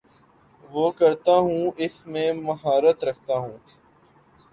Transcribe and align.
وہ 0.71 0.89
کرتا 0.91 1.35
ہوں 1.37 1.71
اس 1.77 2.05
میں 2.07 2.31
مہارت 2.39 3.03
رکھتا 3.03 3.37
ہوں 3.37 3.57